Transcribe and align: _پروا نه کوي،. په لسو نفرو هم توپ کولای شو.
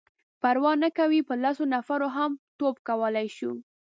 _پروا 0.41 0.73
نه 0.83 0.89
کوي،. 0.97 1.19
په 1.27 1.33
لسو 1.43 1.63
نفرو 1.73 2.09
هم 2.17 2.31
توپ 2.57 2.75
کولای 2.87 3.27
شو. 3.37 3.51